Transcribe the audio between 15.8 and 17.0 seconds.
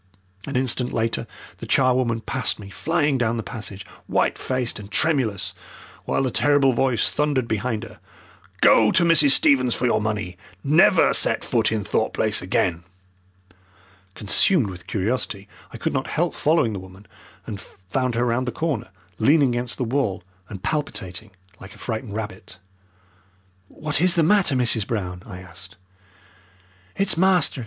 not help following the